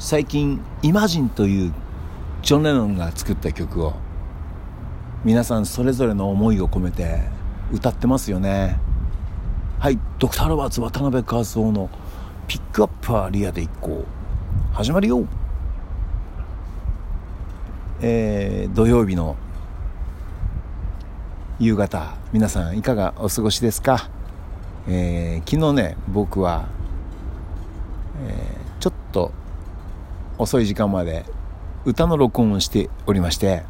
[0.00, 1.72] 最近「イマジン」という
[2.42, 3.94] ジョン・レノンが作った曲を
[5.24, 7.22] 皆さんそれぞれの思いを込めて
[7.72, 8.78] 歌ってますよね。
[9.80, 11.90] はいドクター・ロバーツ渡辺和夫の
[12.46, 14.06] 「ピックアップはリアで行こう」
[14.72, 15.24] 始まるよ。
[18.00, 19.34] えー、土曜日の
[21.58, 24.08] 夕方皆さんいかがお過ごしですか、
[24.86, 26.66] えー、昨日ね僕は、
[28.24, 29.32] えー、ちょっと
[30.38, 31.24] 遅い時間まで
[31.84, 33.64] 歌の録音をしておりまして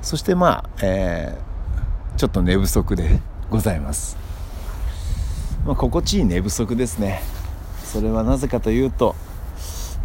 [0.00, 3.20] そしてまあ、えー、ちょっと寝不足で
[3.50, 4.16] ございます、
[5.66, 7.22] まあ、心地いい寝不足ですね。
[7.82, 9.14] それはなぜかというと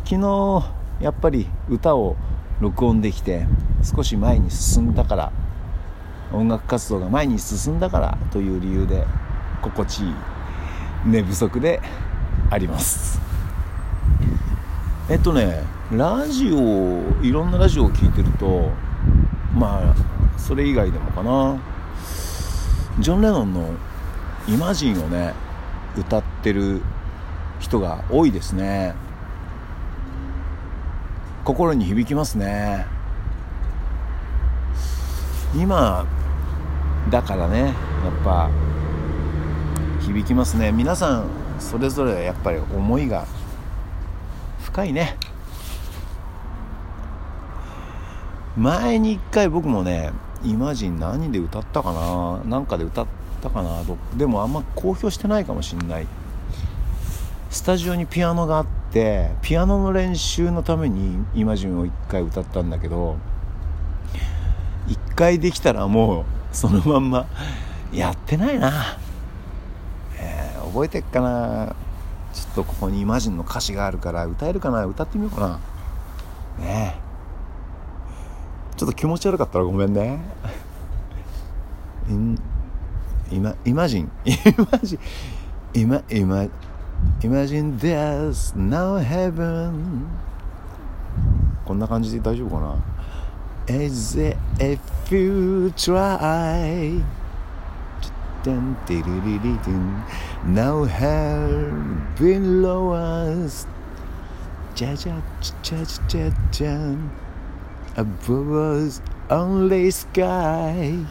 [0.05, 0.63] 昨日
[1.02, 2.16] やっぱり歌を
[2.62, 3.46] 録音できて
[3.84, 5.32] 少し前に進んだから
[6.32, 9.05] 音楽活動が前に進んだからという理由で
[9.62, 10.13] 心地いい
[11.05, 11.82] 寝不足で
[12.49, 13.33] あります。
[15.09, 18.70] えっとねラジオいろんなラジオを聴いてると
[19.54, 21.60] まあそれ以外でもかな。
[22.99, 23.70] ジョン・レノンの
[24.48, 25.34] 「イマジン」をね
[25.98, 26.82] 歌ってる
[27.60, 28.93] 人が多いですね。
[31.43, 32.85] 心に響きますね。
[35.55, 36.05] 今
[37.10, 37.73] だからねやっ
[38.23, 38.49] ぱ
[40.01, 40.71] 響きますね。
[40.71, 41.26] 皆さん
[41.60, 43.26] それぞれやっぱり思いが
[44.74, 45.18] 深いね。
[48.57, 50.12] 前に一回僕もね
[50.43, 53.05] 「イマジン」何で歌ったかななんかで歌っ
[53.41, 53.82] たかな
[54.16, 56.07] でもあんま公表してないかもしんない。
[57.51, 63.18] スタジオにピアノがあってピアノの練習のために「イマジン」を一回歌ったんだけど
[64.88, 67.28] 一回できたらもうそのまんま
[67.94, 68.97] やってないな、
[70.18, 71.75] えー、覚えてっかな。
[72.34, 74.85] ちょっとここに「イマジン」の歌詞があるから歌えるかな？
[74.85, 75.59] 歌ってみようか
[76.59, 76.66] な。
[76.66, 78.75] ねえ。
[78.75, 80.19] ちょっと気持ち悪かったらごめんね。
[83.31, 84.11] イマイマジン。
[84.25, 84.31] イ
[84.72, 84.99] マジン。
[85.81, 86.45] イマイマ
[87.22, 90.05] Imagine there's no heaven
[91.66, 92.75] こんな感じで大丈夫かな
[93.75, 94.17] ？As
[94.59, 94.79] if
[95.11, 95.72] you
[98.43, 99.85] dun, dee -dee -dee -dee -dun.
[100.45, 101.71] Now hell
[102.19, 103.65] below us,
[104.75, 105.15] ja ja
[105.63, 106.95] ja ja ja,
[107.95, 108.51] above
[108.83, 111.05] us only sky.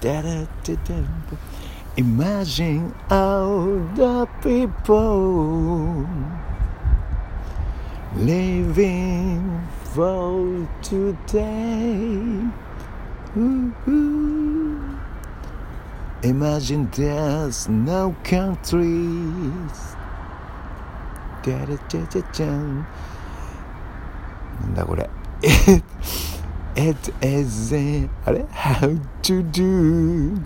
[0.00, 0.98] Da da da da.
[1.96, 6.04] Imagine all the people
[8.16, 9.62] living
[9.94, 12.50] for today.
[13.36, 14.63] Ooh, ooh.
[16.23, 19.95] Imagine there's no countries.
[21.43, 22.45] Da -da -da -da -da.
[24.61, 25.09] なんだこれ
[26.75, 28.09] it isn't
[28.51, 30.37] how to do.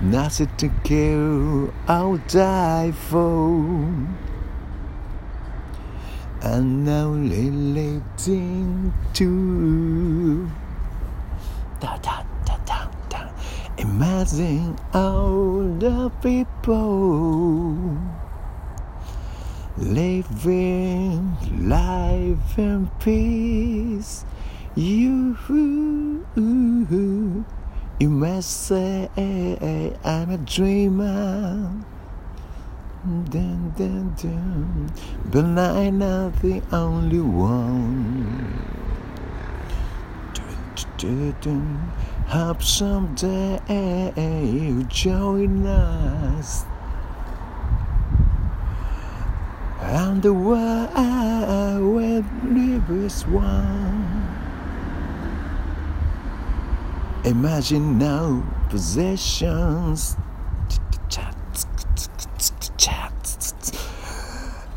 [0.00, 3.48] Nothing to kill, I'll die for.
[6.42, 9.89] And now relating to.
[13.91, 17.75] Imagine all the people
[19.77, 21.35] living
[21.67, 24.23] life in peace.
[24.75, 25.35] You,
[27.99, 29.09] you must say
[30.05, 31.69] I'm a dreamer.
[33.03, 34.89] Dun, dun, dun.
[35.25, 38.71] But I'm not the only one.
[41.01, 41.91] Dun,
[42.27, 43.59] Hope someday
[44.45, 46.65] you join us.
[49.81, 50.93] and the world
[51.81, 54.27] will live as one.
[57.25, 60.15] Imagine no possessions.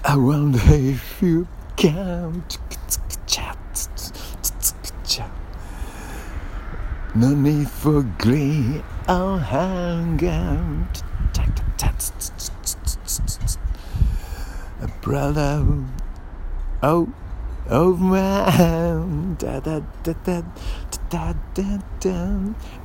[0.07, 2.45] Around if you can.
[7.17, 10.59] No need for greed or hunger.
[14.83, 15.65] A brother.
[16.83, 17.09] Oh,
[17.71, 19.37] oh man.
[19.39, 20.43] Da, da, da, da,
[21.09, 22.39] da, da, da.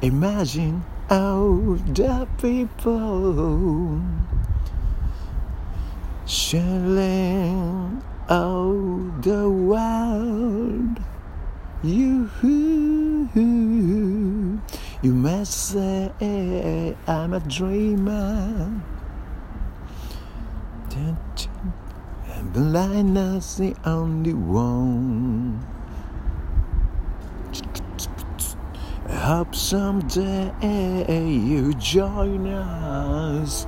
[0.04, 4.00] Imagine all the people
[6.28, 8.78] sharing all
[9.22, 11.00] the world.
[11.82, 12.30] You,
[15.03, 18.83] you must say I'm a dreamer.
[20.97, 25.65] And blindness the only one.
[29.09, 30.53] I hope someday
[31.19, 33.67] you join us.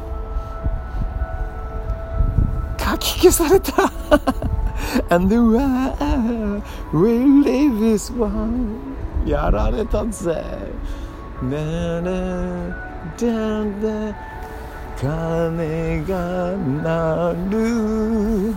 [2.79, 3.91] 書き消された
[5.11, 8.79] And the world will live this one
[9.27, 10.43] やられたぜ
[11.42, 12.12] ねね
[13.20, 14.16] だんだ
[14.98, 18.56] 鐘が鳴る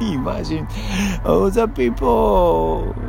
[0.00, 0.66] Imagine
[1.24, 2.94] all the people